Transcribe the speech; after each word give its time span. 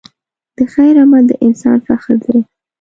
د 0.57 0.59
خیر 0.73 0.95
عمل 1.03 1.23
د 1.27 1.31
انسان 1.45 1.77
فخر 1.87 2.15
دی. 2.25 2.39